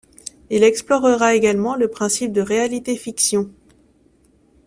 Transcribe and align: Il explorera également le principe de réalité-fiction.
Il 0.49 0.63
explorera 0.63 1.35
également 1.35 1.75
le 1.75 1.87
principe 1.87 2.33
de 2.33 2.41
réalité-fiction. 2.41 3.51